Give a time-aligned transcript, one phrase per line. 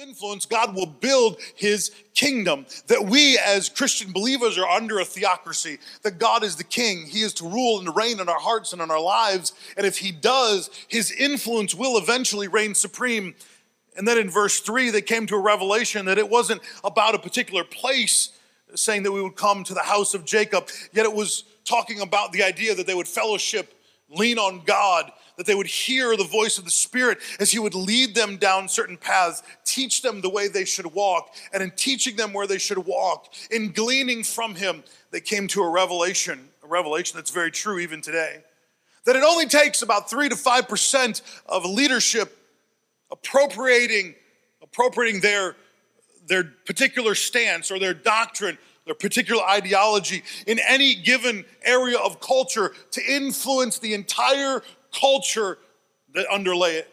[0.00, 2.64] influence, God will build his kingdom.
[2.86, 7.06] That we as Christian believers are under a theocracy, that God is the king.
[7.06, 9.52] He is to rule and to reign in our hearts and in our lives.
[9.76, 13.34] And if he does, his influence will eventually reign supreme.
[13.96, 17.18] And then in verse three, they came to a revelation that it wasn't about a
[17.18, 18.30] particular place
[18.74, 22.32] saying that we would come to the house of Jacob, yet it was talking about
[22.32, 23.74] the idea that they would fellowship,
[24.08, 25.10] lean on God,
[25.40, 28.68] that they would hear the voice of the Spirit as He would lead them down
[28.68, 31.34] certain paths, teach them the way they should walk.
[31.54, 35.62] And in teaching them where they should walk, in gleaning from Him, they came to
[35.62, 38.42] a revelation, a revelation that's very true even today.
[39.06, 42.36] That it only takes about three to five percent of leadership
[43.10, 44.16] appropriating,
[44.60, 45.56] appropriating their,
[46.26, 52.72] their particular stance or their doctrine their particular ideology in any given area of culture
[52.90, 54.62] to influence the entire
[54.98, 55.58] culture
[56.14, 56.92] that underlay it.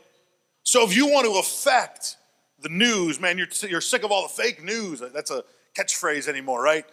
[0.63, 2.17] So if you want to affect
[2.59, 5.01] the news, man, you're, you're sick of all the fake news.
[5.13, 5.43] That's a
[5.77, 6.85] catchphrase anymore, right?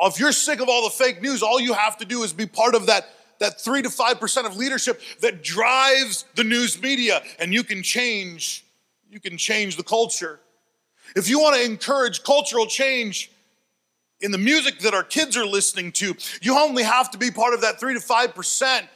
[0.00, 2.46] If you're sick of all the fake news, all you have to do is be
[2.46, 7.22] part of that, that three to five percent of leadership that drives the news media,
[7.38, 8.64] and you can change,
[9.10, 10.40] you can change the culture.
[11.14, 13.30] If you want to encourage cultural change
[14.20, 17.54] in the music that our kids are listening to, you only have to be part
[17.54, 18.86] of that three to five percent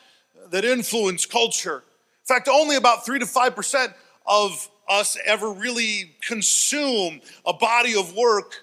[0.51, 1.77] that influence culture.
[1.77, 3.95] In fact, only about 3 to 5%
[4.27, 8.55] of us ever really consume a body of work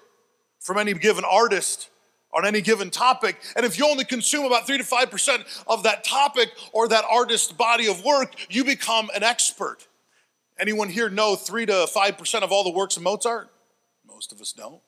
[0.60, 1.90] from any given artist
[2.32, 3.36] on any given topic.
[3.56, 7.52] And if you only consume about 3 to 5% of that topic or that artist's
[7.52, 9.86] body of work, you become an expert.
[10.58, 13.50] Anyone here know 3 to 5% of all the works of Mozart?
[14.06, 14.80] Most of us don't.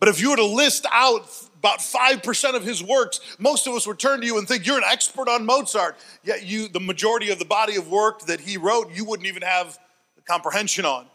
[0.00, 3.86] But if you were to list out about 5% of his works, most of us
[3.86, 5.96] would turn to you and think you're an expert on Mozart.
[6.24, 9.42] Yet you, the majority of the body of work that he wrote, you wouldn't even
[9.42, 9.78] have
[10.26, 11.06] comprehension on.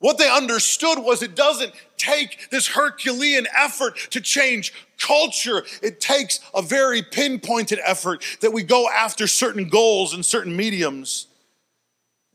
[0.00, 5.62] What they understood was it doesn't take this Herculean effort to change culture.
[5.80, 11.28] It takes a very pinpointed effort that we go after certain goals and certain mediums.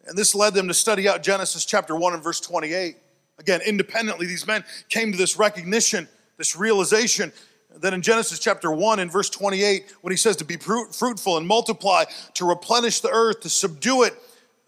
[0.06, 2.96] And this led them to study out Genesis chapter 1 and verse 28.
[3.40, 7.32] Again, independently, these men came to this recognition, this realization
[7.76, 11.48] that in Genesis chapter 1 and verse 28, when he says to be fruitful and
[11.48, 14.14] multiply, to replenish the earth, to subdue it,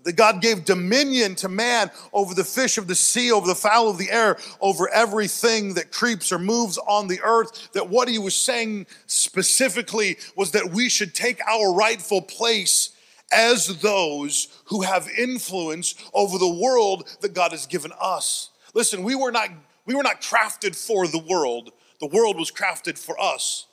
[0.03, 3.89] that God gave dominion to man over the fish of the sea, over the fowl
[3.89, 7.71] of the air, over everything that creeps or moves on the earth.
[7.73, 12.91] That what he was saying specifically was that we should take our rightful place
[13.31, 18.51] as those who have influence over the world that God has given us.
[18.73, 19.49] Listen, we were not
[19.85, 21.71] we were not crafted for the world.
[21.99, 23.65] The world was crafted for us.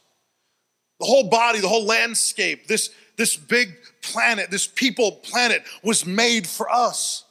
[0.99, 6.47] The whole body, the whole landscape, this this big planet, this people planet was made
[6.47, 7.25] for us.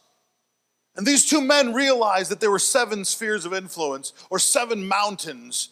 [0.96, 5.70] And these two men realized that there were seven spheres of influence or seven mountains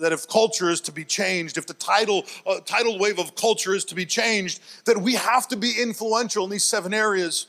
[0.00, 3.74] that if culture is to be changed, if the tidal, uh, tidal wave of culture
[3.74, 7.46] is to be changed, that we have to be influential in these seven areas.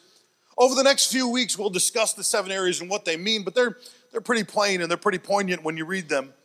[0.62, 3.56] Over the next few weeks, we'll discuss the seven areas and what they mean, but
[3.56, 3.78] they're,
[4.12, 6.36] they're pretty plain and they're pretty poignant when you read them.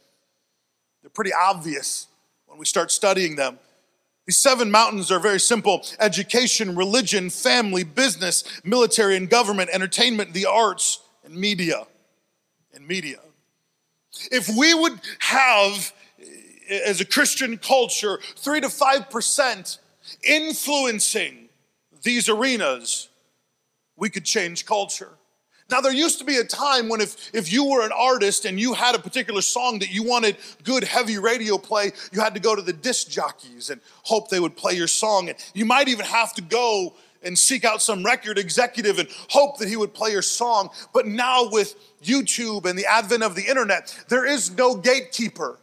[1.03, 2.07] They're pretty obvious
[2.47, 3.59] when we start studying them.
[4.25, 10.47] These seven mountains are very simple education, religion, family, business, military and government, entertainment, the
[10.47, 11.87] arts, and media.
[12.73, 13.19] And media.
[14.33, 15.93] If we would have,
[16.71, 19.77] eh, as a Christian culture, three to five percent
[20.25, 21.51] influencing
[22.03, 23.11] these arenas,
[23.97, 25.11] we could change culture.
[25.69, 28.59] Now, there used to be a time when if, if you were an artist and
[28.61, 32.41] you had a particular song that you wanted good, heavy radio play, you had to
[32.41, 35.29] go to the disc jockeys and hope they would play your song.
[35.29, 39.59] And you might even have to go and seek out some record executive and hope
[39.59, 40.71] that he would play your song.
[40.95, 45.59] But now, with YouTube and the advent of the internet, there is no gatekeeper.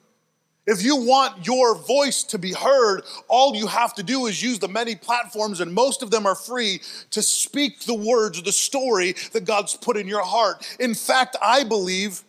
[0.66, 4.60] If you want your voice to be heard, all you have to do is use
[4.60, 6.80] the many platforms, and most of them are free,
[7.12, 10.66] to speak the words, the story that God's put in your heart.
[10.80, 12.24] In fact, I believe,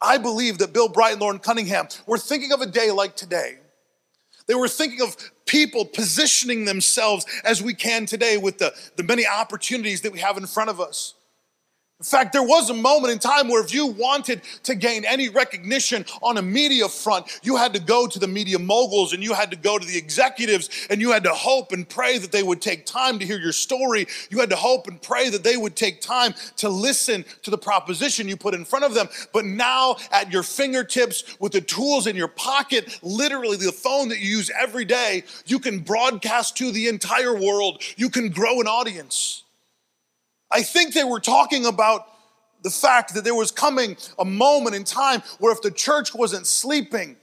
[0.00, 3.58] I believe that Bill Bright and Loren Cunningham were thinking of a day like today.
[4.46, 5.16] They were thinking of
[5.46, 10.36] people positioning themselves as we can today with the, the many opportunities that we have
[10.36, 11.14] in front of us.
[12.00, 15.28] In fact, there was a moment in time where if you wanted to gain any
[15.28, 19.34] recognition on a media front, you had to go to the media moguls and you
[19.34, 22.42] had to go to the executives and you had to hope and pray that they
[22.42, 24.06] would take time to hear your story.
[24.30, 27.58] You had to hope and pray that they would take time to listen to the
[27.58, 29.10] proposition you put in front of them.
[29.34, 34.20] But now at your fingertips with the tools in your pocket, literally the phone that
[34.20, 37.82] you use every day, you can broadcast to the entire world.
[37.98, 39.44] You can grow an audience.
[40.50, 42.06] I think they were talking about
[42.62, 46.46] the fact that there was coming a moment in time where if the church wasn't
[46.46, 47.16] sleeping,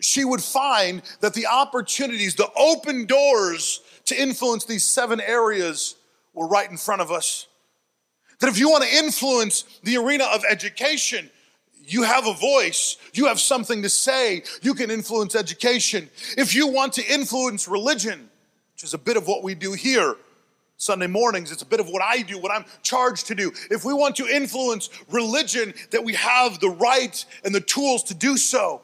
[0.00, 5.96] she would find that the opportunities, the open doors to influence these seven areas
[6.32, 7.46] were right in front of us.
[8.40, 11.30] That if you want to influence the arena of education,
[11.84, 16.08] you have a voice, you have something to say, you can influence education.
[16.36, 18.30] If you want to influence religion,
[18.74, 20.14] which is a bit of what we do here,
[20.80, 23.52] Sunday mornings, it's a bit of what I do, what I'm charged to do.
[23.68, 28.14] If we want to influence religion, that we have the right and the tools to
[28.14, 28.80] do so.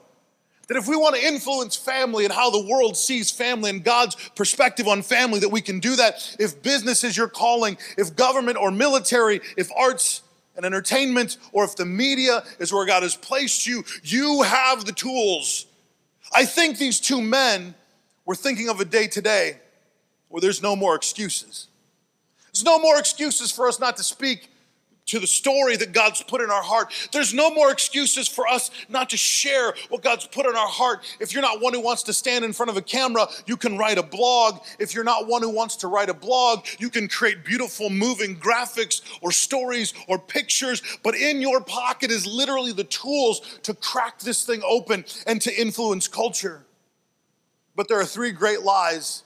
[0.67, 4.17] That if we want to influence family and how the world sees family and God's
[4.35, 6.37] perspective on family, that we can do that.
[6.41, 10.23] If business is your calling, if government or military, if arts
[10.56, 14.93] and entertainment, or if the media is where God has placed you, you have the
[14.93, 15.67] tools.
[16.32, 17.76] I think these two men
[18.25, 19.61] were thinking of a day today
[20.29, 21.69] where there's no more excuses.
[22.54, 24.48] There's no more excuses for us not to speak
[25.06, 26.92] to the story that God's put in our heart.
[27.12, 31.04] There's no more excuses for us not to share what God's put in our heart.
[31.20, 33.76] If you're not one who wants to stand in front of a camera, you can
[33.76, 34.60] write a blog.
[34.78, 38.36] If you're not one who wants to write a blog, you can create beautiful moving
[38.36, 40.80] graphics or stories or pictures.
[41.02, 45.60] But in your pocket is literally the tools to crack this thing open and to
[45.60, 46.64] influence culture.
[47.74, 49.24] But there are three great lies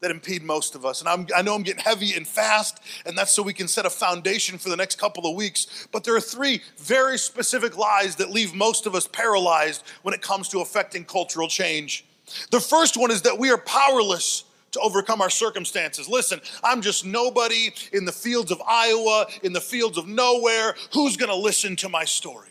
[0.00, 1.00] that impede most of us.
[1.00, 3.86] And I'm, i know I'm getting heavy and fast, and that's so we can set
[3.86, 5.88] a foundation for the next couple of weeks.
[5.92, 10.22] But there are three very specific lies that leave most of us paralyzed when it
[10.22, 12.04] comes to affecting cultural change.
[12.50, 16.08] The first one is that we are powerless to overcome our circumstances.
[16.08, 20.74] Listen, I'm just nobody in the fields of Iowa, in the fields of nowhere.
[20.92, 22.50] Who's gonna listen to my story?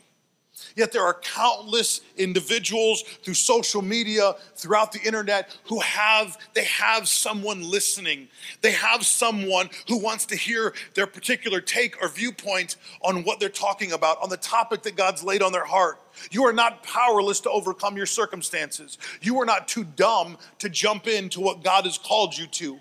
[0.75, 7.07] Yet there are countless individuals through social media, throughout the internet, who have, they have
[7.07, 8.27] someone listening.
[8.62, 13.48] They have someone who wants to hear their particular take or viewpoint on what they're
[13.48, 16.01] talking about, on the topic that God's laid on their heart.
[16.30, 18.98] You are not powerless to overcome your circumstances.
[19.21, 22.80] You are not too dumb to jump into what God has called you to.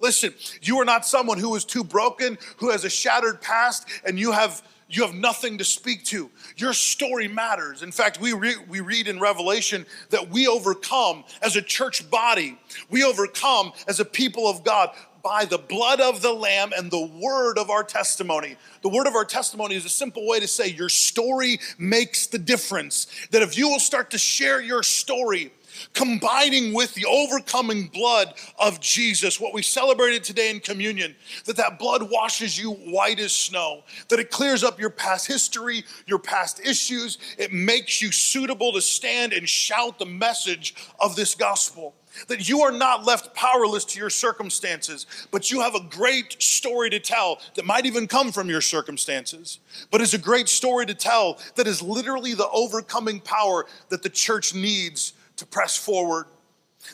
[0.00, 0.32] Listen,
[0.62, 4.32] you are not someone who is too broken, who has a shattered past, and you
[4.32, 6.30] have you have nothing to speak to.
[6.56, 7.82] Your story matters.
[7.82, 12.58] In fact, we, re- we read in Revelation that we overcome as a church body,
[12.88, 14.90] we overcome as a people of God
[15.22, 18.56] by the blood of the Lamb and the word of our testimony.
[18.82, 22.38] The word of our testimony is a simple way to say your story makes the
[22.38, 23.08] difference.
[23.30, 25.52] That if you will start to share your story,
[25.94, 31.14] combining with the overcoming blood of Jesus, what we celebrated today in communion,
[31.44, 35.84] that that blood washes you white as snow, that it clears up your past history,
[36.06, 41.34] your past issues, it makes you suitable to stand and shout the message of this
[41.34, 41.94] gospel.
[42.28, 46.90] That you are not left powerless to your circumstances, but you have a great story
[46.90, 49.60] to tell that might even come from your circumstances,
[49.90, 54.08] but is a great story to tell that is literally the overcoming power that the
[54.08, 56.26] church needs to press forward.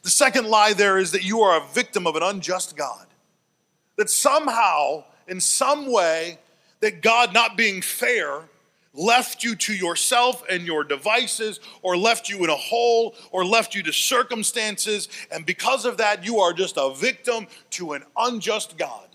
[0.03, 3.07] The second lie there is that you are a victim of an unjust God.
[3.97, 6.39] That somehow, in some way,
[6.81, 8.43] that God not being fair
[8.95, 13.75] left you to yourself and your devices, or left you in a hole, or left
[13.75, 18.79] you to circumstances, and because of that, you are just a victim to an unjust
[18.79, 19.09] God.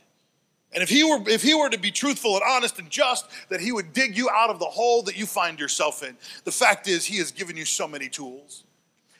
[0.73, 3.59] And if he were if he were to be truthful and honest and just, that
[3.59, 6.15] he would dig you out of the hole that you find yourself in.
[6.43, 8.65] The fact is, he has given you so many tools.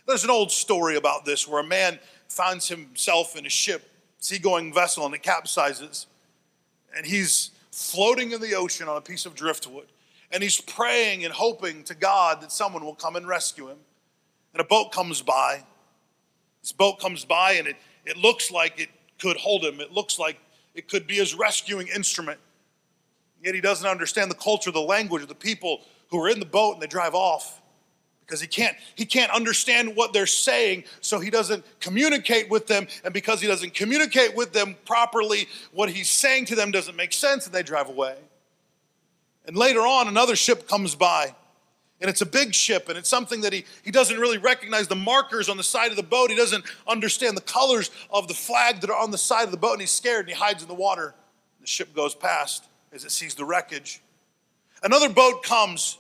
[0.10, 4.74] There's an old story about this where a man finds himself in a ship, seagoing
[4.74, 6.08] vessel, and it capsizes.
[6.98, 9.86] And he's floating in the ocean on a piece of driftwood.
[10.32, 13.78] And he's praying and hoping to God that someone will come and rescue him.
[14.56, 15.62] And a boat comes by.
[16.64, 18.90] This boat comes by, and it, it looks like it
[19.20, 19.80] could hold him.
[19.80, 20.40] It looks like
[20.74, 22.40] it could be his rescuing instrument.
[23.44, 26.48] Yet he doesn't understand the culture, the language of the people who are in the
[26.48, 27.59] boat, and they drive off
[28.30, 32.88] because he can't he can't understand what they're saying so he doesn't communicate with them
[33.04, 37.12] and because he doesn't communicate with them properly what he's saying to them doesn't make
[37.12, 38.16] sense and they drive away.
[39.48, 41.34] And later on another ship comes by
[42.02, 44.96] and it's a big ship and it's something that he, he doesn't really recognize the
[44.96, 46.30] markers on the side of the boat.
[46.30, 49.58] He doesn't understand the colors of the flag that are on the side of the
[49.58, 51.16] boat and he's scared and he hides in the water.
[51.62, 54.02] The ship goes past as it sees the wreckage.
[54.84, 55.98] Another boat comes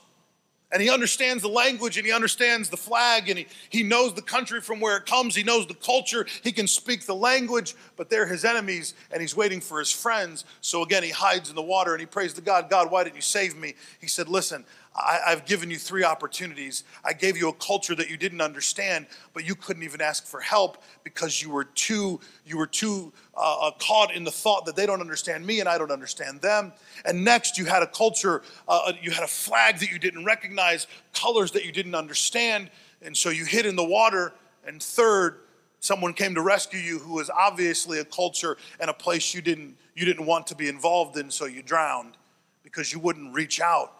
[0.71, 4.21] and he understands the language and he understands the flag and he, he knows the
[4.21, 5.35] country from where it comes.
[5.35, 6.27] He knows the culture.
[6.43, 10.45] He can speak the language, but they're his enemies and he's waiting for his friends.
[10.61, 13.15] So again, he hides in the water and he prays to God God, why didn't
[13.15, 13.73] you save me?
[13.99, 14.63] He said, Listen,
[14.95, 16.83] I, have given you three opportunities.
[17.05, 20.39] I gave you a culture that you didn't understand, but you couldn't even ask for
[20.39, 24.75] help because you were too you were too uh, uh caught in the thought that
[24.75, 26.73] they don't understand me and I don't understand them.
[27.05, 30.25] And next, you had a culture, uh, uh, you had a flag that you didn't
[30.25, 32.69] recognize, colors that you didn't understand,
[33.01, 34.33] and so you hid in the water.
[34.65, 35.41] And third,
[35.79, 39.77] someone came to rescue you who was obviously a culture and a place you didn't
[39.95, 42.17] you didn't want to be involved in, so you drowned
[42.63, 43.98] because you wouldn't reach out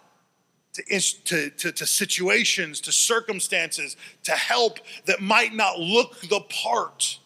[0.74, 0.84] to,
[1.26, 7.20] to, to, to, situations, to circumstances, to help that might not look the part.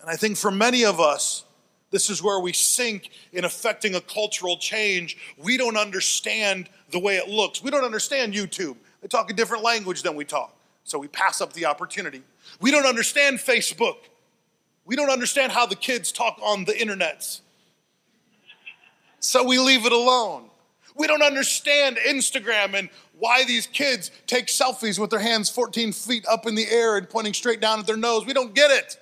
[0.00, 1.44] And I think for many of us,
[1.90, 5.16] this is where we sink in affecting a cultural change.
[5.38, 7.62] We don't understand the way it looks.
[7.62, 8.76] We don't understand YouTube.
[9.00, 10.56] They talk a different language than we talk.
[10.82, 12.22] So we pass up the opportunity.
[12.60, 13.96] We don't understand Facebook.
[14.84, 17.40] We don't understand how the kids talk on the internets.
[19.20, 20.50] So we leave it alone.
[20.94, 26.24] We don't understand Instagram and why these kids take selfies with their hands 14 feet
[26.26, 28.26] up in the air and pointing straight down at their nose.
[28.26, 28.98] We don't get it.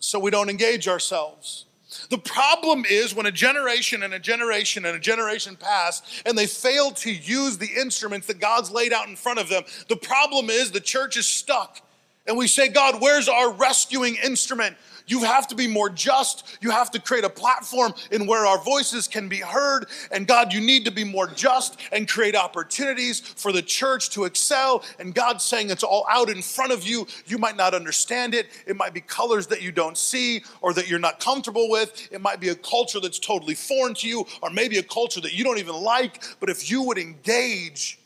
[0.00, 1.64] So we don't engage ourselves.
[2.10, 6.46] The problem is when a generation and a generation and a generation pass and they
[6.46, 10.50] fail to use the instruments that God's laid out in front of them, the problem
[10.50, 11.80] is the church is stuck.
[12.26, 14.76] And we say, God, where's our rescuing instrument?
[15.06, 16.58] You have to be more just.
[16.60, 19.86] You have to create a platform in where our voices can be heard.
[20.10, 24.24] And God, you need to be more just and create opportunities for the church to
[24.24, 24.82] excel.
[24.98, 27.06] And God's saying it's all out in front of you.
[27.26, 28.46] You might not understand it.
[28.66, 32.08] It might be colors that you don't see or that you're not comfortable with.
[32.10, 35.34] It might be a culture that's totally foreign to you, or maybe a culture that
[35.34, 36.22] you don't even like.
[36.40, 37.98] But if you would engage,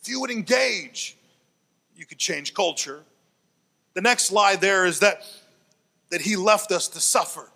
[0.00, 1.16] if you would engage,
[1.96, 3.02] you could change culture.
[3.94, 5.24] The next lie there is that
[6.10, 7.50] that he left us to suffer.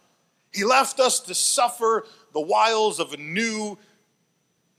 [0.52, 3.78] He left us to suffer the wiles of a new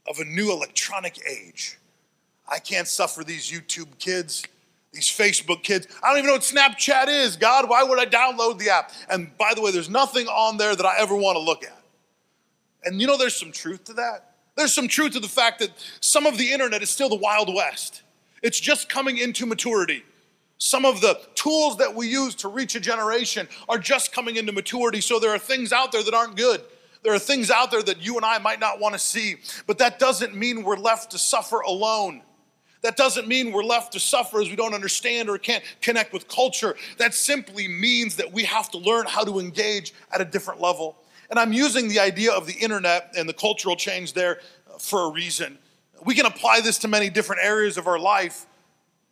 [0.08, 1.78] of a new electronic age.
[2.48, 4.42] I can't suffer these YouTube kids,
[4.92, 5.86] these Facebook kids.
[6.02, 7.36] I don't even know what Snapchat is.
[7.36, 8.90] God, why would I download the app?
[9.08, 11.80] And by the way, there's nothing on there that I ever want to look at.
[12.84, 14.34] And you know there's some truth to that.
[14.56, 17.54] There's some truth to the fact that some of the internet is still the Wild
[17.54, 18.02] West.
[18.42, 20.02] It's just coming into maturity.
[20.62, 24.52] Some of the tools that we use to reach a generation are just coming into
[24.52, 25.00] maturity.
[25.00, 26.60] So there are things out there that aren't good.
[27.02, 29.36] There are things out there that you and I might not want to see.
[29.66, 32.20] But that doesn't mean we're left to suffer alone.
[32.82, 36.28] That doesn't mean we're left to suffer as we don't understand or can't connect with
[36.28, 36.76] culture.
[36.98, 40.98] That simply means that we have to learn how to engage at a different level.
[41.30, 45.04] And I'm using the idea of the internet and the cultural change there uh, for
[45.04, 45.58] a reason.
[46.04, 48.44] We can apply this to many different areas of our life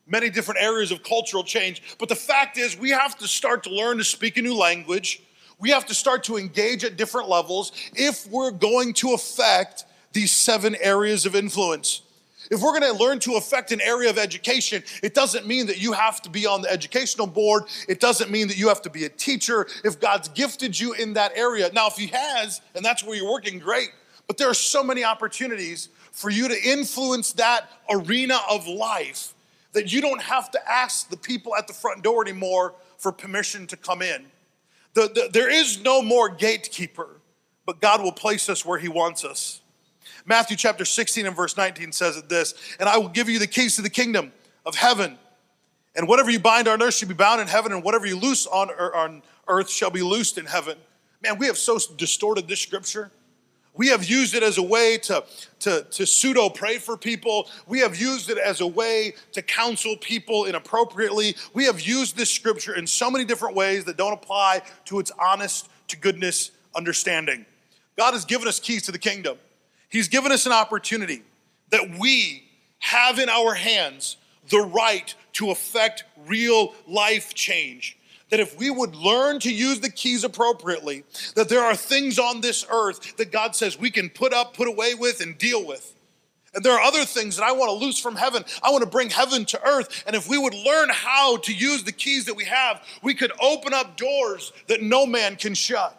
[0.09, 1.83] many different areas of cultural change.
[1.99, 5.23] But the fact is, we have to start to learn to speak a new language.
[5.59, 10.33] We have to start to engage at different levels if we're going to affect these
[10.33, 12.03] seven areas of influence.
[12.51, 15.79] If we're going to learn to affect an area of education, it doesn't mean that
[15.79, 17.65] you have to be on the educational board.
[17.89, 19.67] It doesn't mean that you have to be a teacher.
[19.85, 23.31] If God's gifted you in that area, now, if He has, and that's where you're
[23.31, 23.91] working, great.
[24.27, 29.35] But there are so many opportunities for you to influence that arena of life
[29.79, 33.65] that you don't have to ask the people at the front door anymore for permission
[33.69, 34.25] to come in.
[34.95, 37.21] The, the, there is no more gatekeeper,
[37.65, 39.61] but God will place us where He wants us.
[40.27, 43.47] Matthew chapter 16 and verse 19 says it this, and I will give you the
[43.47, 44.33] keys to the kingdom
[44.67, 45.17] of heaven.
[45.95, 48.49] And whatever you bind on earth shall be bound in heaven, and whatever you loose
[48.49, 50.77] on, er, on earth shall be loosed in heaven.
[51.23, 53.13] Man, we have so distorted this scripture.
[53.79, 55.25] We have used it as a way to,
[55.61, 57.49] to, to pseudo pray for people.
[57.69, 61.37] We have used it as a way to counsel people inappropriately.
[61.55, 65.13] We have used this scripture in so many different ways that don't apply to its
[65.13, 67.47] honest to goodness understanding.
[67.97, 69.39] God has given us keys to the kingdom.
[69.91, 71.23] He's given us an opportunity
[71.71, 72.49] that we
[72.81, 74.17] have in our hands
[74.49, 77.98] the right to affect real life change
[78.31, 81.05] that if we would learn to use the keys appropriately,
[81.35, 84.69] that there are things on this earth that God says we can put up, put
[84.69, 85.95] away with, and deal with.
[86.55, 88.45] And there are other things that I want to loose from heaven.
[88.63, 90.03] I want to bring heaven to earth.
[90.07, 93.33] And if we would learn how to use the keys that we have, we could
[93.41, 95.95] open up doors that no man can shut.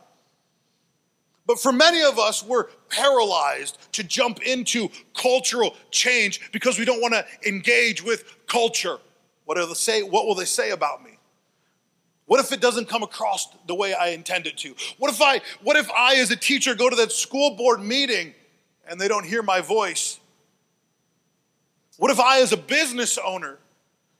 [1.46, 7.02] But for many of us, we're paralyzed to jump into cultural change because we don't
[7.02, 8.98] want to engage with culture.
[9.46, 10.04] What they say?
[10.04, 11.09] What will they say about me?
[12.30, 14.76] What if it doesn't come across the way I intend it to?
[15.00, 18.36] What if I what if I as a teacher go to that school board meeting
[18.88, 20.20] and they don't hear my voice?
[21.98, 23.58] What if I as a business owner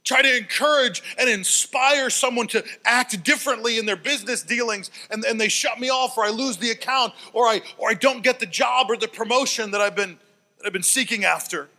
[0.04, 5.40] try to encourage and inspire someone to act differently in their business dealings and, and
[5.40, 8.40] they shut me off or I lose the account or I or I don't get
[8.40, 10.18] the job or the promotion that I've been
[10.58, 11.70] that I've been seeking after?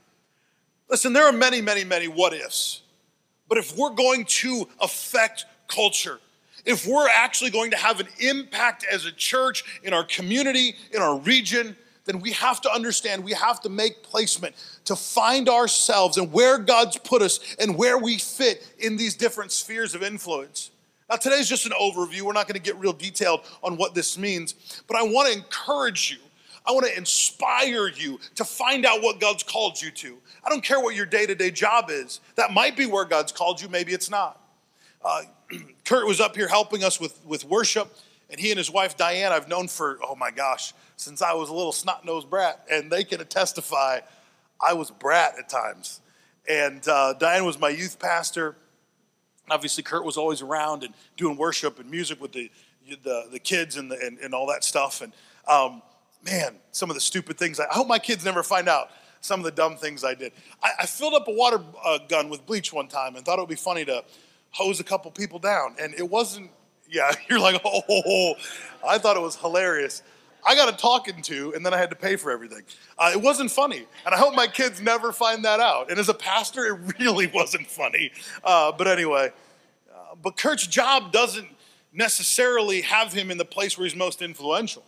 [0.88, 2.82] Listen, there are many, many, many what ifs.
[3.48, 6.20] But if we're going to affect culture,
[6.64, 11.00] if we're actually going to have an impact as a church in our community, in
[11.00, 16.16] our region, then we have to understand, we have to make placement to find ourselves
[16.16, 20.70] and where God's put us and where we fit in these different spheres of influence.
[21.08, 22.22] Now, today's just an overview.
[22.22, 25.38] We're not going to get real detailed on what this means, but I want to
[25.38, 26.18] encourage you.
[26.66, 30.18] I want to inspire you to find out what God's called you to.
[30.44, 32.20] I don't care what your day to day job is.
[32.36, 34.40] That might be where God's called you, maybe it's not.
[35.02, 35.22] Uh,
[35.84, 37.94] Kurt was up here helping us with, with worship,
[38.30, 41.48] and he and his wife Diane, I've known for, oh my gosh, since I was
[41.48, 44.00] a little snot nosed brat, and they can testify
[44.60, 46.00] I was a brat at times.
[46.48, 48.56] And uh, Diane was my youth pastor.
[49.50, 52.50] Obviously, Kurt was always around and doing worship and music with the,
[53.02, 55.00] the, the kids and, the, and, and all that stuff.
[55.00, 55.12] And
[55.48, 55.82] um,
[56.24, 57.58] man, some of the stupid things.
[57.58, 58.90] I, I, hope my kids never find out
[59.20, 60.32] some of the dumb things I did.
[60.62, 63.42] I, I filled up a water uh, gun with bleach one time and thought it
[63.42, 64.04] would be funny to
[64.50, 65.76] hose a couple people down.
[65.80, 66.50] And it wasn't,
[66.88, 68.34] yeah, you're like, oh,
[68.86, 70.02] I thought it was hilarious.
[70.46, 72.62] I got a talking to, and then I had to pay for everything.
[72.98, 75.90] Uh, it wasn't funny, and I hope my kids never find that out.
[75.90, 78.10] And as a pastor, it really wasn't funny.
[78.42, 79.32] Uh, but anyway,
[79.92, 81.48] uh, but Kurt's job doesn't
[81.92, 84.84] necessarily have him in the place where he's most influential.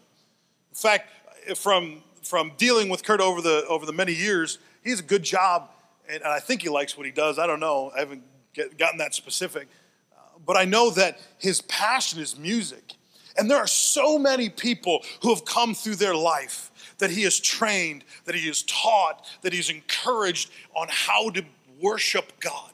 [0.71, 1.11] In fact,
[1.57, 5.71] from from dealing with Kurt over the over the many years, he's a good job,
[6.09, 7.38] and, and I think he likes what he does.
[7.38, 7.90] I don't know.
[7.95, 8.23] I haven't
[8.54, 9.68] get, gotten that specific,
[10.12, 12.94] uh, but I know that his passion is music
[13.37, 17.40] and there are so many people who have come through their life that he has
[17.40, 21.44] trained, that he has taught, that he's encouraged on how to
[21.80, 22.68] worship God.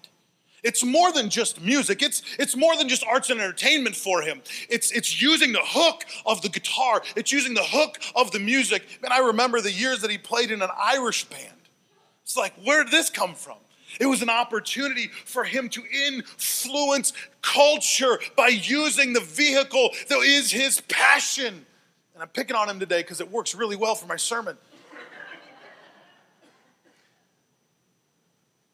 [0.65, 2.03] It's more than just music.
[2.03, 4.43] It's, it's more than just arts and entertainment for him.
[4.69, 7.03] It's, it's using the hook of the guitar.
[7.15, 8.85] It's using the hook of the music.
[9.05, 11.55] And I remember the years that he played in an Irish band.
[12.25, 13.59] It's like, where did this come from?
[14.01, 20.51] It was an opportunity for him to influence culture by using the vehicle that is
[20.51, 21.67] his passion.
[22.15, 24.57] And I'm picking on him today because it works really well for my sermon.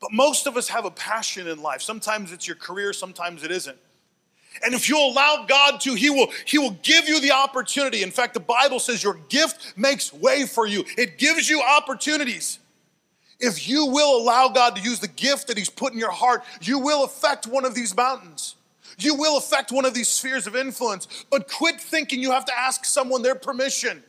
[0.00, 1.80] But most of us have a passion in life.
[1.80, 3.78] Sometimes it's your career, sometimes it isn't.
[4.62, 8.02] And if you allow God to, He will, He will give you the opportunity.
[8.02, 10.84] In fact, the Bible says your gift makes way for you.
[10.98, 12.58] It gives you opportunities.
[13.44, 16.44] If you will allow God to use the gift that He's put in your heart,
[16.62, 18.56] you will affect one of these mountains.
[18.96, 21.26] You will affect one of these spheres of influence.
[21.30, 24.02] But quit thinking you have to ask someone their permission.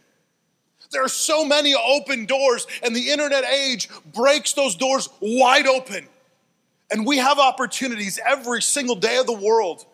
[0.92, 6.08] There are so many open doors, and the internet age breaks those doors wide open.
[6.90, 9.86] And we have opportunities every single day of the world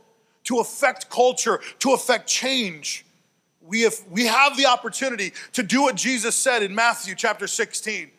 [0.44, 3.06] to affect culture, to affect change.
[3.60, 8.12] We have, we have the opportunity to do what Jesus said in Matthew chapter 16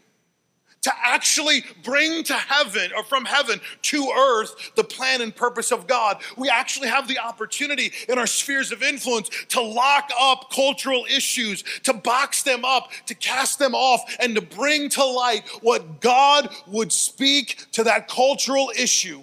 [0.82, 5.86] to actually bring to heaven or from heaven to earth the plan and purpose of
[5.86, 6.20] God.
[6.36, 11.62] We actually have the opportunity in our spheres of influence to lock up cultural issues,
[11.84, 16.52] to box them up, to cast them off, and to bring to light what God
[16.66, 19.22] would speak to that cultural issue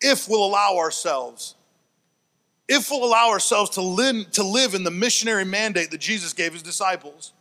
[0.00, 1.56] if we'll allow ourselves.
[2.68, 6.52] If we'll allow ourselves to live, to live in the missionary mandate that Jesus gave
[6.52, 7.32] his disciples.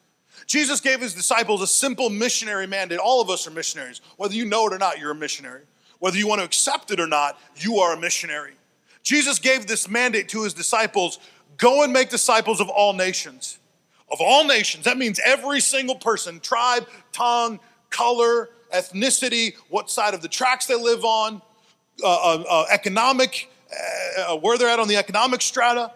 [0.48, 3.00] Jesus gave his disciples a simple missionary mandate.
[3.00, 4.02] All of us are missionaries.
[4.16, 5.64] Whether you know it or not, you're a missionary.
[6.00, 8.54] Whether you want to accept it or not, you are a missionary.
[9.04, 11.20] Jesus gave this mandate to his disciples
[11.58, 13.58] go and make disciples of all nations.
[14.12, 14.86] Of all nations.
[14.86, 20.76] That means every single person, tribe, tongue, color, ethnicity, what side of the tracks they
[20.76, 21.42] live on,
[22.04, 25.92] uh, uh, uh, economic, uh, uh, where they're at on the economic strata.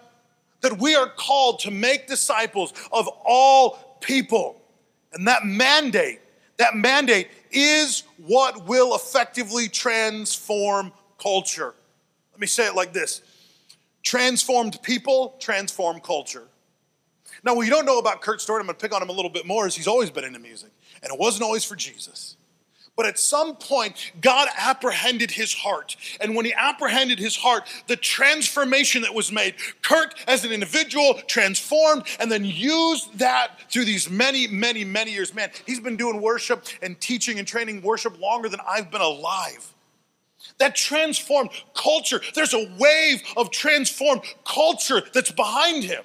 [0.62, 4.62] That we are called to make disciples of all people.
[5.14, 6.20] And that mandate,
[6.58, 11.74] that mandate is what will effectively transform culture.
[12.32, 13.22] Let me say it like this
[14.04, 16.48] transformed people transform culture.
[17.44, 19.30] Now, what you don't know about Kurt Stewart, I'm gonna pick on him a little
[19.30, 20.72] bit more, is he's always been into music.
[21.04, 22.36] And it wasn't always for Jesus.
[22.98, 25.96] But at some point, God apprehended his heart.
[26.20, 31.14] And when he apprehended his heart, the transformation that was made, Kurt as an individual
[31.26, 35.34] transformed and then used that through these many, many, many years.
[35.34, 39.74] Man, he's been doing worship and teaching and training worship longer than I've been alive.
[40.58, 46.04] That transformed culture, there's a wave of transformed culture that's behind him.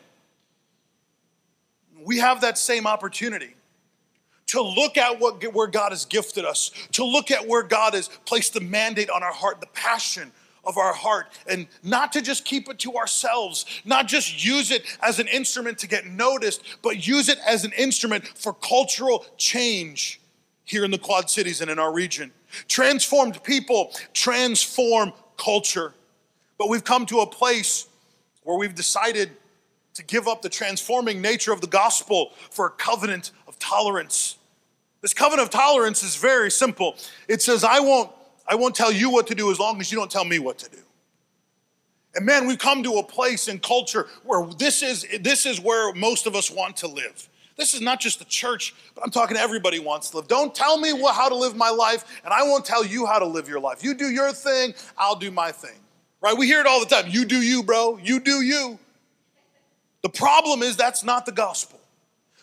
[2.05, 3.55] We have that same opportunity
[4.46, 8.09] to look at what, where God has gifted us, to look at where God has
[8.24, 10.32] placed the mandate on our heart, the passion
[10.64, 14.85] of our heart, and not to just keep it to ourselves, not just use it
[15.02, 20.20] as an instrument to get noticed, but use it as an instrument for cultural change
[20.64, 22.32] here in the Quad Cities and in our region.
[22.68, 25.94] Transformed people transform culture.
[26.59, 27.87] But we've come to a place
[28.42, 29.30] where we've decided
[29.94, 34.36] to give up the transforming nature of the gospel for a covenant tolerance.
[35.02, 36.96] This covenant of tolerance is very simple.
[37.28, 38.10] It says, I won't,
[38.46, 40.58] I won't tell you what to do as long as you don't tell me what
[40.58, 40.78] to do.
[42.14, 45.92] And man, we've come to a place in culture where this is, this is where
[45.92, 47.28] most of us want to live.
[47.56, 50.28] This is not just the church, but I'm talking to everybody wants to live.
[50.28, 53.26] Don't tell me how to live my life, and I won't tell you how to
[53.26, 53.82] live your life.
[53.82, 55.78] You do your thing, I'll do my thing.
[56.20, 56.36] Right?
[56.36, 57.04] We hear it all the time.
[57.08, 57.98] You do you, bro.
[58.02, 58.78] You do you.
[60.02, 61.75] The problem is that's not the gospel.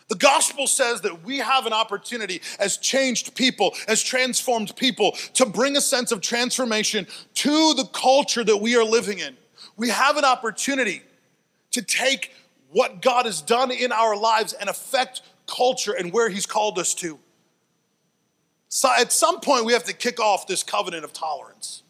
[0.09, 5.45] The gospel says that we have an opportunity as changed people, as transformed people, to
[5.45, 9.37] bring a sense of transformation to the culture that we are living in.
[9.77, 11.01] We have an opportunity
[11.71, 12.33] to take
[12.71, 16.93] what God has done in our lives and affect culture and where He's called us
[16.95, 17.19] to.
[18.69, 21.82] So at some point, we have to kick off this covenant of tolerance.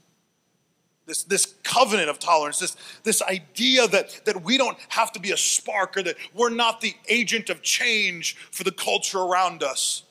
[1.05, 5.31] This, this covenant of tolerance, this, this idea that, that we don't have to be
[5.31, 10.03] a spark or that we're not the agent of change for the culture around us.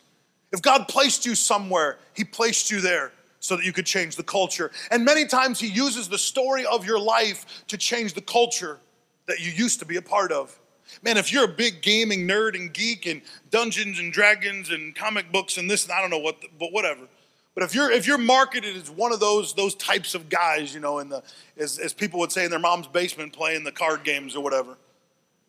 [0.52, 4.22] If God placed you somewhere, He placed you there so that you could change the
[4.22, 4.70] culture.
[4.90, 8.78] And many times He uses the story of your life to change the culture
[9.26, 10.58] that you used to be a part of.
[11.02, 15.32] Man, if you're a big gaming nerd and geek and Dungeons and Dragons and comic
[15.32, 17.08] books and this and I don't know what, but whatever.
[17.54, 20.80] But if you're if you're marketed as one of those those types of guys, you
[20.80, 21.22] know, in the
[21.56, 24.78] as, as people would say in their mom's basement playing the card games or whatever,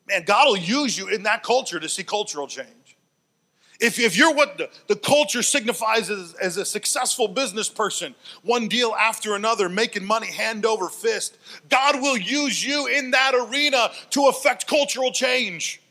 [0.07, 2.69] man, God will use you in that culture to see cultural change.
[3.79, 8.67] If, if you're what the, the culture signifies as, as a successful business person, one
[8.67, 11.37] deal after another, making money hand over fist,
[11.69, 15.81] God will use you in that arena to affect cultural change.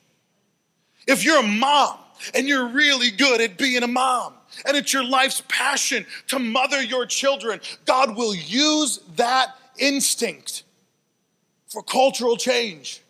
[1.06, 1.98] If you're a mom
[2.34, 4.34] and you're really good at being a mom,
[4.66, 10.64] and it's your life's passion to mother your children, God will use that instinct
[11.68, 13.02] for cultural change.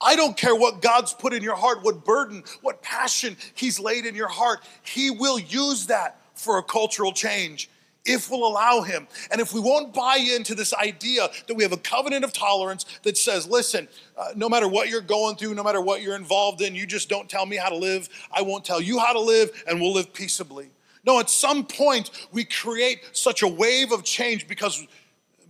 [0.00, 4.06] I don't care what God's put in your heart, what burden, what passion He's laid
[4.06, 4.60] in your heart.
[4.82, 7.70] He will use that for a cultural change
[8.04, 9.06] if we'll allow Him.
[9.30, 12.84] And if we won't buy into this idea that we have a covenant of tolerance
[13.02, 16.60] that says, listen, uh, no matter what you're going through, no matter what you're involved
[16.60, 18.08] in, you just don't tell me how to live.
[18.30, 20.70] I won't tell you how to live, and we'll live peaceably.
[21.06, 24.86] No, at some point, we create such a wave of change because,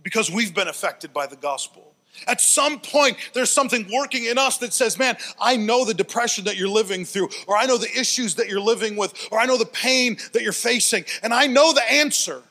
[0.03, 1.93] because we've been affected by the gospel.
[2.27, 6.45] At some point, there's something working in us that says, Man, I know the depression
[6.45, 9.45] that you're living through, or I know the issues that you're living with, or I
[9.45, 12.41] know the pain that you're facing, and I know the answer.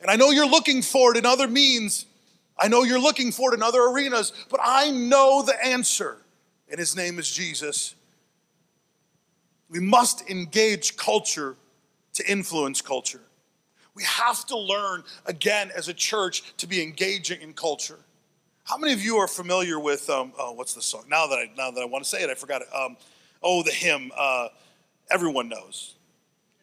[0.00, 2.06] And I know you're looking for it in other means.
[2.58, 6.18] I know you're looking for it in other arenas, but I know the answer,
[6.68, 7.94] and his name is Jesus.
[9.68, 11.56] We must engage culture
[12.16, 13.20] to influence culture.
[13.94, 17.98] We have to learn, again, as a church, to be engaging in culture.
[18.64, 21.04] How many of you are familiar with um, oh, what's the song?
[21.08, 22.68] Now that I now that I want to say it, I forgot it.
[22.74, 22.96] Um,
[23.42, 24.10] oh, the hymn.
[24.16, 24.48] Uh,
[25.08, 25.94] everyone knows.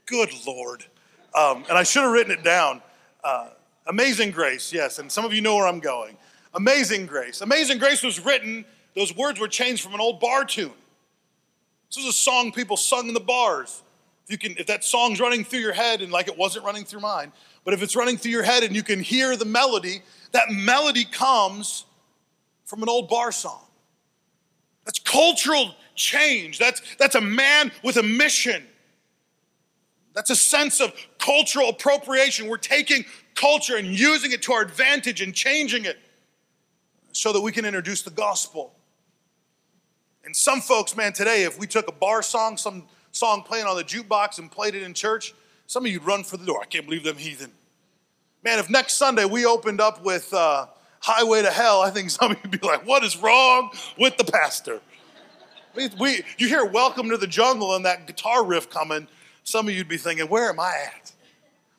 [0.06, 0.86] Good Lord.
[1.34, 2.82] Um, and I should have written it down.
[3.24, 3.50] Uh,
[3.88, 5.00] Amazing Grace, yes.
[5.00, 6.18] And some of you know where I'm going.
[6.54, 7.42] Amazing Grace.
[7.42, 8.66] Amazing Grace was written.
[8.96, 10.74] Those words were changed from an old bar tune.
[11.90, 13.82] This was a song people sung in the bars.
[14.26, 16.86] If you can, if that song's running through your head and like it wasn't running
[16.86, 17.32] through mine,
[17.66, 21.06] but if it's running through your head and you can hear the melody, that melody
[21.06, 21.86] comes
[22.66, 23.62] from an old bar song.
[24.86, 26.58] That's cultural change.
[26.58, 28.64] That's, that's a man with a mission.
[30.14, 32.48] That's a sense of cultural appropriation.
[32.48, 33.06] We're taking
[33.36, 35.98] culture and using it to our advantage and changing it
[37.12, 38.74] so that we can introduce the gospel.
[40.26, 42.84] And some folks, man, today, if we took a bar song, some
[43.14, 45.34] song playing on the jukebox and played it in church,
[45.68, 46.60] some of you'd run for the door.
[46.62, 47.52] I can't believe them heathen.
[48.44, 50.68] Man, if next Sunday we opened up with, uh,
[51.00, 54.18] highway to hell, I think some of you would be like, what is wrong with
[54.18, 54.82] the pastor?
[55.76, 59.08] We, we, you hear welcome to the jungle and that guitar riff coming,
[59.44, 61.12] some of you'd be thinking, where am I at?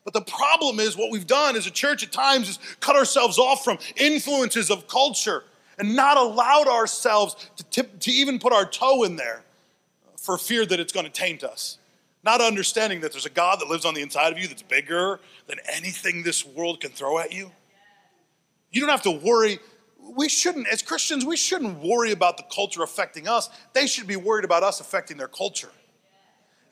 [0.05, 3.39] But the problem is what we've done as a church at times is cut ourselves
[3.39, 5.45] off from influences of culture
[5.79, 9.43] and not allowed ourselves to, tip, to even put our toe in there
[10.25, 11.79] for fear that it's going to taint us.
[12.23, 15.21] Not understanding that there's a God that lives on the inside of you that's bigger
[15.47, 17.51] than anything this world can throw at you.
[18.73, 19.59] You don't have to worry.
[20.01, 23.51] We shouldn't, as Christians, we shouldn't worry about the culture affecting us.
[23.75, 25.71] They should be worried about us affecting their culture.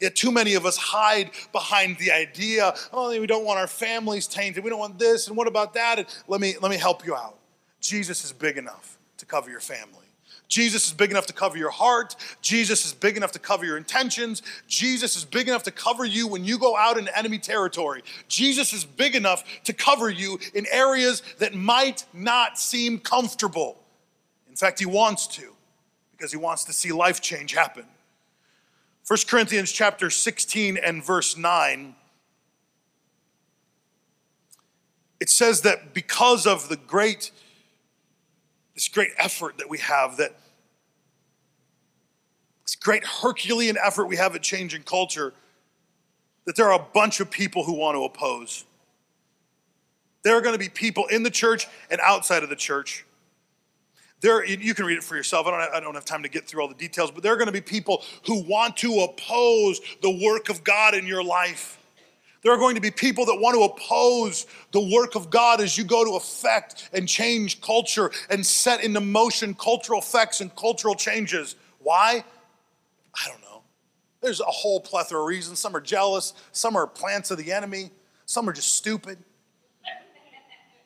[0.00, 4.26] Yet too many of us hide behind the idea, oh, we don't want our families
[4.26, 4.64] tainted.
[4.64, 5.98] We don't want this, and what about that?
[5.98, 7.38] And let me let me help you out.
[7.80, 10.01] Jesus is big enough to cover your family.
[10.52, 12.14] Jesus is big enough to cover your heart.
[12.42, 14.42] Jesus is big enough to cover your intentions.
[14.68, 18.02] Jesus is big enough to cover you when you go out into enemy territory.
[18.28, 23.78] Jesus is big enough to cover you in areas that might not seem comfortable.
[24.50, 25.54] In fact, he wants to
[26.10, 27.86] because he wants to see life change happen.
[29.08, 31.94] 1 Corinthians chapter 16 and verse 9
[35.18, 37.30] it says that because of the great
[38.74, 40.34] this great effort that we have that
[42.72, 45.34] this great Herculean effort we have at changing culture,
[46.46, 48.64] that there are a bunch of people who want to oppose.
[50.22, 53.04] There are going to be people in the church and outside of the church.
[54.20, 55.46] There, you can read it for yourself.
[55.46, 57.36] I don't, I don't have time to get through all the details, but there are
[57.36, 61.78] going to be people who want to oppose the work of God in your life.
[62.42, 65.76] There are going to be people that want to oppose the work of God as
[65.76, 70.94] you go to affect and change culture and set into motion cultural effects and cultural
[70.94, 71.56] changes.
[71.80, 72.24] Why?
[74.22, 75.58] There's a whole plethora of reasons.
[75.58, 77.90] Some are jealous, some are plants of the enemy,
[78.24, 79.18] some are just stupid.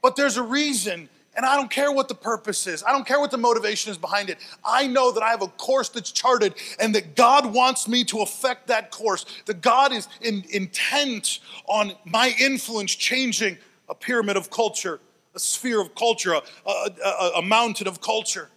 [0.03, 2.83] But there's a reason, and I don't care what the purpose is.
[2.83, 4.39] I don't care what the motivation is behind it.
[4.65, 8.21] I know that I have a course that's charted and that God wants me to
[8.21, 14.49] affect that course, that God is in, intent on my influence changing a pyramid of
[14.49, 15.01] culture,
[15.35, 18.49] a sphere of culture, a, a, a, a mountain of culture.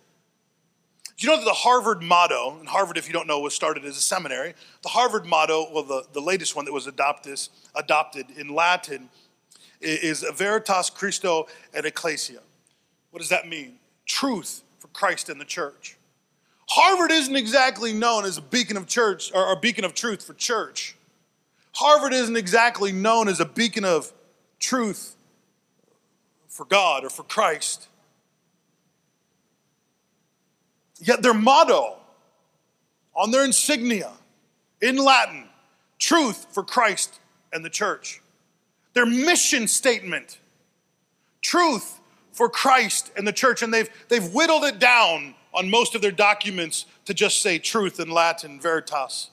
[1.20, 3.84] Do you know that the Harvard motto, and Harvard, if you don't know, was started
[3.84, 4.54] as a seminary.
[4.84, 7.38] The Harvard motto, well, the, the latest one that was adopted,
[7.76, 9.10] adopted in Latin,
[9.82, 12.40] is Veritas Christo et Ecclesia.
[13.12, 13.80] What does that mean?
[14.06, 15.98] Truth for Christ and the church.
[16.70, 20.34] Harvard isn't exactly known as a beacon of church or a beacon of truth for
[20.36, 20.96] church.
[21.74, 24.14] Harvard isn't exactly known as a beacon of
[24.58, 25.18] truth
[26.48, 27.89] for God or for Christ.
[31.00, 31.98] Yet their motto
[33.16, 34.12] on their insignia
[34.82, 35.46] in Latin,
[35.98, 37.20] truth for Christ
[37.54, 38.22] and the church.
[38.94, 40.40] Their mission statement,
[41.42, 42.00] truth
[42.32, 43.62] for Christ and the church.
[43.62, 48.00] And they've, they've whittled it down on most of their documents to just say truth
[48.00, 49.30] in Latin, veritas.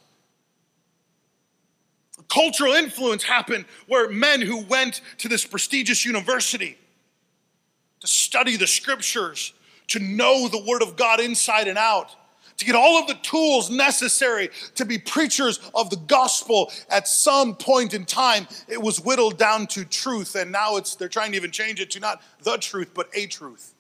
[2.28, 6.78] Cultural influence happened where men who went to this prestigious university
[8.00, 9.52] to study the scriptures
[9.88, 12.14] to know the Word of God inside and out,
[12.56, 17.54] to get all of the tools necessary to be preachers of the gospel at some
[17.54, 18.48] point in time.
[18.66, 21.90] It was whittled down to truth, and now it's they're trying to even change it
[21.92, 23.74] to not the truth, but a truth.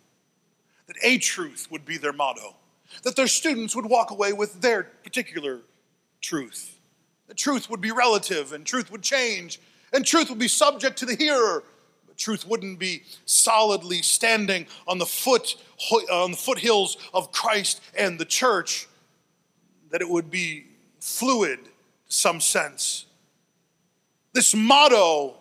[0.86, 2.56] That a truth would be their motto.
[3.02, 5.60] That their students would walk away with their particular
[6.20, 6.78] truth.
[7.28, 9.60] The truth would be relative, and truth would change,
[9.92, 11.64] and truth would be subject to the hearer
[12.16, 15.56] truth wouldn't be solidly standing on the foot
[16.10, 18.88] on the foothills of Christ and the church,
[19.90, 20.66] that it would be
[21.00, 21.60] fluid
[22.08, 23.04] some sense.
[24.32, 25.34] This motto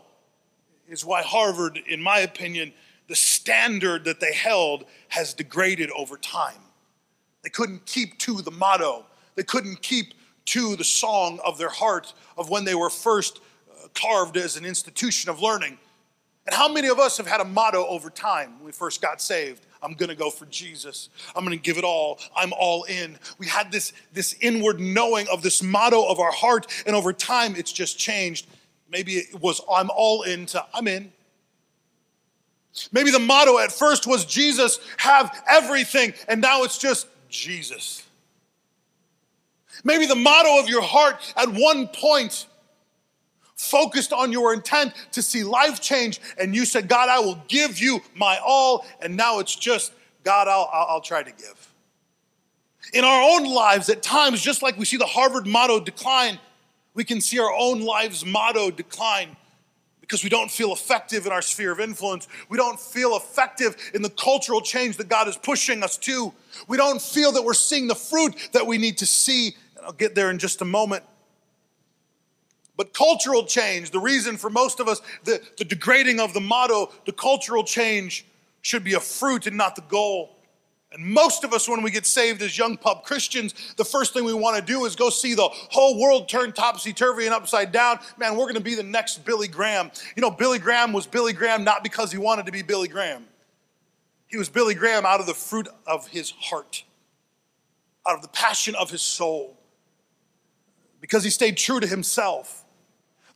[0.87, 2.73] is why Harvard, in my opinion,
[3.07, 6.59] the standard that they held has degraded over time.
[7.43, 9.05] They couldn't keep to the motto.
[9.35, 10.13] They couldn't keep
[10.45, 14.65] to the song of their heart of when they were first uh, carved as an
[14.65, 15.77] institution of learning.
[16.45, 19.21] And how many of us have had a motto over time when we first got
[19.21, 19.65] saved?
[19.81, 21.09] I'm gonna go for Jesus.
[21.35, 22.19] I'm gonna give it all.
[22.35, 23.17] I'm all in.
[23.39, 27.55] We had this, this inward knowing of this motto of our heart, and over time
[27.55, 28.47] it's just changed.
[28.89, 31.11] Maybe it was I'm all in to I'm in.
[32.91, 38.03] Maybe the motto at first was Jesus, have everything, and now it's just Jesus.
[39.83, 42.47] Maybe the motto of your heart at one point
[43.55, 47.79] focused on your intent to see life change, and you said, God, I will give
[47.79, 51.73] you my all, and now it's just, God, I'll, I'll, try to give.
[52.93, 56.39] In our own lives, at times, just like we see the Harvard motto decline,
[56.93, 59.35] we can see our own lives' motto decline
[60.01, 62.27] because we don't feel effective in our sphere of influence.
[62.47, 66.31] We don't feel effective in the cultural change that God is pushing us to.
[66.67, 69.55] We don't feel that we're seeing the fruit that we need to see.
[69.75, 71.03] And I'll get there in just a moment.
[72.77, 76.91] But cultural change, the reason for most of us, the, the degrading of the motto,
[77.05, 78.25] the cultural change
[78.61, 80.35] should be a fruit and not the goal.
[80.91, 84.23] And most of us, when we get saved as young pub Christians, the first thing
[84.23, 87.71] we want to do is go see the whole world turn topsy turvy and upside
[87.71, 87.99] down.
[88.17, 89.91] Man, we're going to be the next Billy Graham.
[90.15, 93.25] You know, Billy Graham was Billy Graham not because he wanted to be Billy Graham,
[94.27, 96.83] he was Billy Graham out of the fruit of his heart,
[98.07, 99.57] out of the passion of his soul,
[100.99, 102.64] because he stayed true to himself.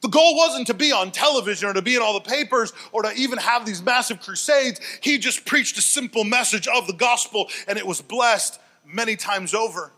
[0.02, 3.04] The goal wasn't to be on television or to be in all the papers or
[3.04, 4.80] to even have these massive crusades.
[5.02, 9.54] He just preached a simple message of the gospel and it was blessed many times
[9.54, 9.92] over.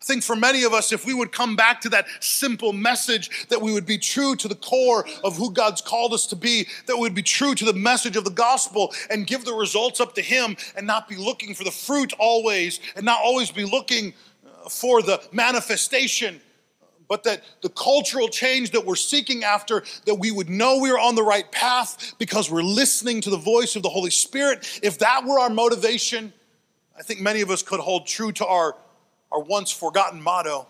[0.00, 3.48] I think for many of us, if we would come back to that simple message,
[3.48, 6.68] that we would be true to the core of who God's called us to be,
[6.86, 9.98] that we would be true to the message of the gospel and give the results
[9.98, 13.64] up to Him and not be looking for the fruit always and not always be
[13.64, 14.14] looking
[14.46, 16.40] uh, for the manifestation,
[17.08, 21.14] but that the cultural change that we're seeking after, that we would know we're on
[21.14, 24.80] the right path because we're listening to the voice of the Holy Spirit.
[24.82, 26.32] If that were our motivation,
[26.98, 28.76] I think many of us could hold true to our
[29.32, 30.66] our once forgotten motto.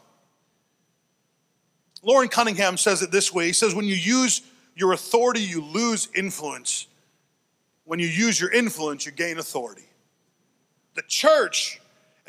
[2.03, 4.43] Loren Cunningham says it this way He says, When you use
[4.75, 6.87] your authority, you lose influence.
[7.85, 9.89] When you use your influence, you gain authority.
[10.95, 11.81] The church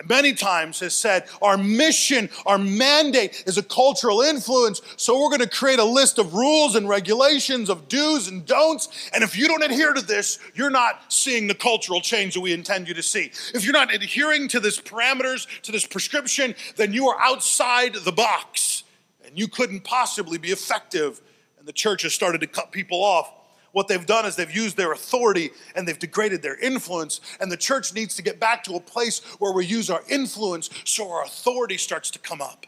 [0.06, 4.82] many times has said our mission, our mandate is a cultural influence.
[4.96, 9.10] So we're going to create a list of rules and regulations of do's and don'ts.
[9.14, 12.54] And if you don't adhere to this, you're not seeing the cultural change that we
[12.54, 13.32] intend you to see.
[13.54, 18.12] If you're not adhering to this parameters, to this prescription, then you are outside the
[18.12, 18.84] box
[19.26, 21.22] and you couldn't possibly be effective.
[21.58, 23.32] And the church has started to cut people off
[23.78, 27.22] what they've done is they've used their authority and they've degraded their influence.
[27.40, 30.72] And the church needs to get back to a place where we use our influence
[30.84, 32.66] so our authority starts to come up.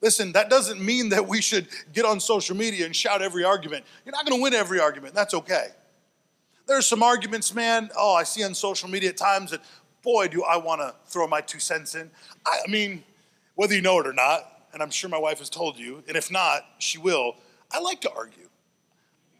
[0.00, 3.84] Listen, that doesn't mean that we should get on social media and shout every argument.
[4.04, 5.16] You're not going to win every argument.
[5.16, 5.70] That's okay.
[6.68, 7.90] There's some arguments, man.
[7.98, 9.62] Oh, I see on social media at times that,
[10.02, 12.08] boy, do I want to throw my two cents in.
[12.46, 13.02] I, I mean,
[13.56, 16.16] whether you know it or not, and I'm sure my wife has told you, and
[16.16, 17.34] if not, she will.
[17.72, 18.46] I like to argue.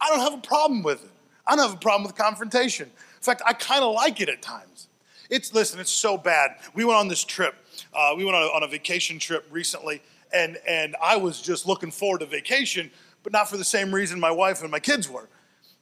[0.00, 1.10] I don't have a problem with it.
[1.46, 2.86] I don't have a problem with confrontation.
[2.86, 4.88] In fact, I kind of like it at times.
[5.30, 6.56] It's listen, it's so bad.
[6.74, 7.54] We went on this trip.
[7.92, 11.66] Uh, we went on a, on a vacation trip recently, and and I was just
[11.66, 12.90] looking forward to vacation,
[13.22, 15.28] but not for the same reason my wife and my kids were.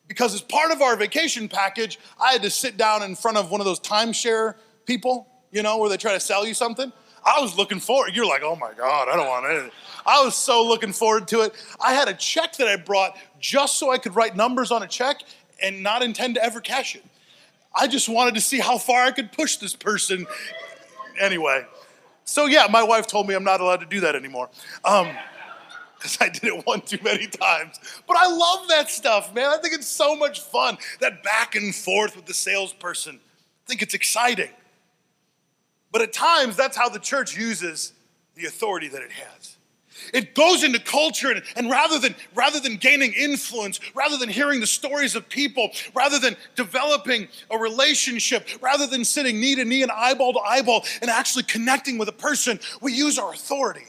[0.07, 3.51] Because as part of our vacation package, I had to sit down in front of
[3.51, 6.93] one of those timeshare people, you know, where they try to sell you something.
[7.25, 8.15] I was looking forward.
[8.15, 9.73] You're like, oh my God, I don't want it.
[10.05, 11.55] I was so looking forward to it.
[11.81, 14.89] I had a check that I brought just so I could write numbers on a
[14.89, 15.23] check
[15.63, 17.05] and not intend to ever cash it.
[17.77, 20.27] I just wanted to see how far I could push this person.
[21.21, 21.67] Anyway,
[22.25, 24.49] so yeah, my wife told me I'm not allowed to do that anymore.
[24.83, 25.09] Um,
[25.99, 27.79] because I did it one too many times.
[28.09, 29.51] But I love that stuff, man.
[29.51, 30.79] I think it's so much fun.
[31.01, 33.17] That back and forth with the salesperson.
[33.17, 34.51] I think it's exciting.
[35.93, 37.93] But at times, that's how the church uses
[38.35, 39.54] the authority that it has.
[40.13, 44.61] It goes into culture, and, and, rather, than, rather than gaining influence, rather than hearing
[44.61, 49.83] the stories of people, rather than developing a relationship, rather than sitting knee to knee
[49.83, 53.87] and eyeball to eyeball and actually connecting with a person, we use our authority.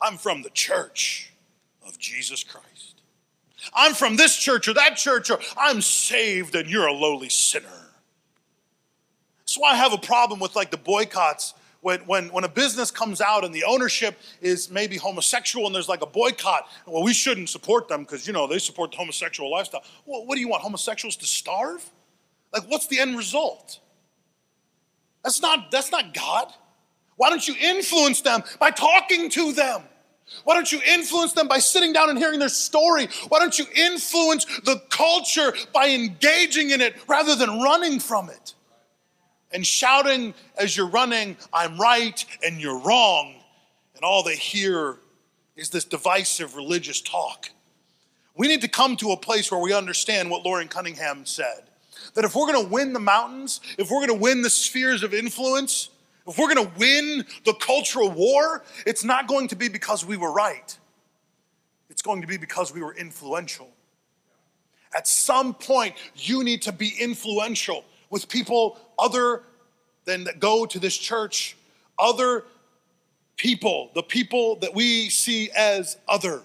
[0.00, 1.32] I'm from the church
[1.86, 3.00] of Jesus Christ.
[3.72, 7.68] I'm from this church or that church, or I'm saved and you're a lowly sinner.
[9.40, 12.90] That's why I have a problem with like the boycotts when, when, when a business
[12.90, 17.12] comes out and the ownership is maybe homosexual and there's like a boycott, well, we
[17.12, 19.84] shouldn't support them because, you know, they support the homosexual lifestyle.
[20.06, 21.84] Well, what do you want, homosexuals to starve?
[22.54, 23.80] Like, what's the end result?
[25.22, 26.54] That's not, that's not God.
[27.16, 29.82] Why don't you influence them by talking to them?
[30.44, 33.08] Why don't you influence them by sitting down and hearing their story?
[33.28, 38.54] Why don't you influence the culture by engaging in it rather than running from it?
[39.54, 43.36] And shouting as you're running, I'm right and you're wrong.
[43.94, 44.96] And all they hear
[45.56, 47.50] is this divisive religious talk.
[48.36, 51.70] We need to come to a place where we understand what Loren Cunningham said
[52.14, 55.88] that if we're to win the mountains, if we're to win the spheres of influence,
[56.26, 60.32] if we're to win the cultural war, it's not going to be because we were
[60.32, 60.76] right.
[61.88, 63.70] It's going to be because we were influential.
[64.96, 69.42] At some point, you need to be influential with people other
[70.04, 71.56] than that go to this church,
[71.98, 72.44] other
[73.36, 76.42] people, the people that we see as other.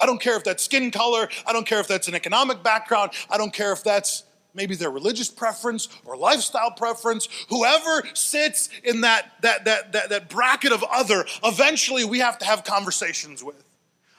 [0.00, 3.12] I don't care if that's skin color, I don't care if that's an economic background,
[3.30, 7.28] I don't care if that's maybe their religious preference or lifestyle preference.
[7.48, 12.44] Whoever sits in that, that, that, that, that bracket of other eventually we have to
[12.44, 13.62] have conversations with.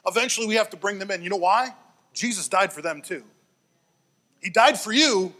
[0.07, 1.21] Eventually we have to bring them in.
[1.21, 1.73] You know why?
[2.13, 3.25] Jesus died for them too.
[4.41, 5.33] He died for you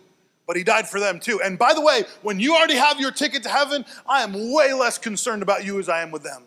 [0.47, 1.41] but he died for them too.
[1.41, 4.74] And by the way, when you already have your ticket to heaven, I am way
[4.74, 6.43] less concerned about you as I am with them.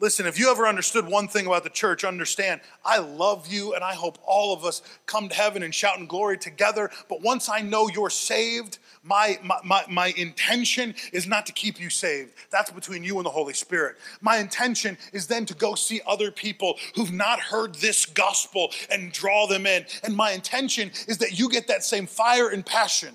[0.00, 3.84] Listen, if you ever understood one thing about the church, understand I love you and
[3.84, 6.90] I hope all of us come to heaven and shout in glory together.
[7.10, 11.78] But once I know you're saved, my, my, my, my, intention is not to keep
[11.78, 12.32] you saved.
[12.50, 13.96] That's between you and the Holy Spirit.
[14.22, 19.12] My intention is then to go see other people who've not heard this gospel and
[19.12, 19.84] draw them in.
[20.02, 23.14] And my intention is that you get that same fire and passion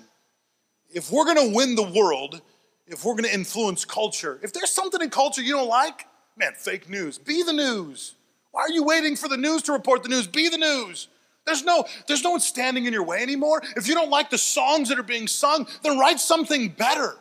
[0.90, 2.40] if we're gonna win the world,
[2.86, 6.06] if we're gonna influence culture, if there's something in culture you don't like,
[6.36, 8.14] man, fake news, be the news.
[8.52, 10.26] Why are you waiting for the news to report the news?
[10.26, 11.08] Be the news.
[11.44, 13.62] There's no, there's no one standing in your way anymore.
[13.76, 17.14] If you don't like the songs that are being sung, then write something better.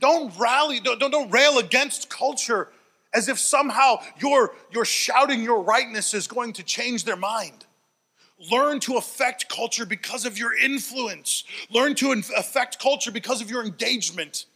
[0.00, 2.68] Don't rally, don't, don't, don't rail against culture
[3.12, 7.64] as if somehow your, your shouting your rightness is going to change their mind.
[8.52, 11.42] Learn to affect culture because of your influence.
[11.70, 14.46] Learn to affect culture because of your engagement.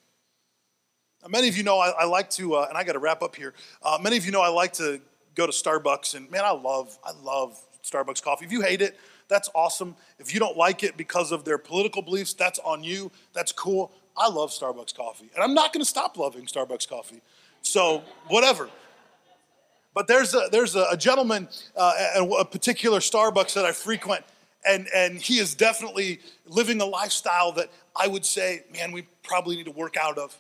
[1.29, 3.37] Many of you know I, I like to, uh, and I got to wrap up
[3.37, 3.55] here.
[3.83, 5.01] Uh, many of you know I like to
[5.35, 8.45] go to Starbucks, and man, I love, I love Starbucks coffee.
[8.45, 8.99] If you hate it,
[9.29, 9.95] that's awesome.
[10.19, 13.11] If you don't like it because of their political beliefs, that's on you.
[13.33, 13.93] That's cool.
[14.17, 17.23] I love Starbucks coffee, and I'm not going to stop loving Starbucks coffee.
[17.63, 18.69] So whatever.
[19.95, 24.25] But there's a, there's a, a gentleman uh, at a particular Starbucks that I frequent,
[24.67, 29.57] and, and he is definitely living a lifestyle that I would say, man, we probably
[29.57, 30.37] need to work out of.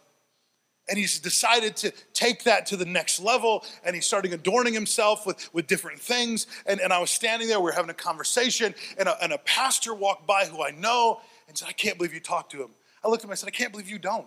[0.89, 5.25] And he's decided to take that to the next level, and he's starting adorning himself
[5.25, 6.49] with, with different things.
[6.67, 9.39] And, and I was standing there, we are having a conversation, and a, and a
[9.39, 12.71] pastor walked by who I know and said, I can't believe you talked to him.
[13.05, 14.27] I looked at him and said, I can't believe you don't.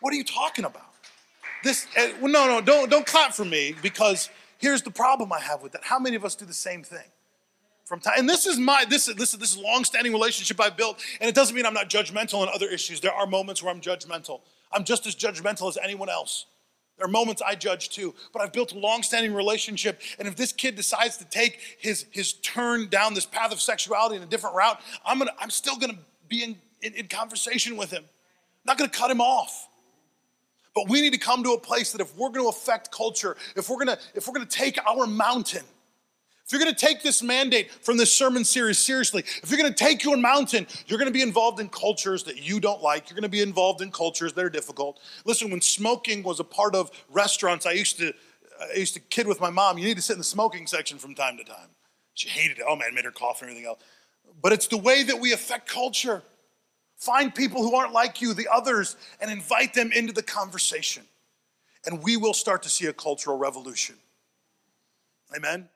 [0.00, 0.94] What are you talking about?
[1.64, 5.60] This, uh, no, no, don't, don't clap for me because here's the problem I have
[5.60, 5.82] with that.
[5.82, 7.10] How many of us do the same thing?
[7.84, 11.00] From time, and this is my this is this is this long-standing relationship I built,
[11.20, 13.00] and it doesn't mean I'm not judgmental on other issues.
[13.00, 14.40] There are moments where I'm judgmental.
[14.76, 16.44] I'm just as judgmental as anyone else.
[16.98, 20.00] There are moments I judge too, but I've built a long-standing relationship.
[20.18, 24.16] And if this kid decides to take his his turn down this path of sexuality
[24.16, 25.98] in a different route, I'm gonna I'm still gonna
[26.28, 28.02] be in, in, in conversation with him.
[28.02, 29.68] I'm not gonna cut him off.
[30.74, 33.70] But we need to come to a place that if we're to affect culture, if
[33.70, 35.64] we're to if we're to take our mountain,
[36.46, 39.72] if you're going to take this mandate from this sermon series seriously, if you're going
[39.72, 43.10] to take your mountain, you're going to be involved in cultures that you don't like.
[43.10, 45.00] You're going to be involved in cultures that are difficult.
[45.24, 48.12] Listen, when smoking was a part of restaurants, I used to
[48.60, 50.98] I used to kid with my mom, you need to sit in the smoking section
[50.98, 51.68] from time to time.
[52.14, 52.64] She hated it.
[52.66, 53.82] Oh man, made her cough and everything else.
[54.40, 56.22] But it's the way that we affect culture.
[56.96, 61.02] Find people who aren't like you, the others, and invite them into the conversation.
[61.84, 63.96] And we will start to see a cultural revolution.
[65.36, 65.68] Amen.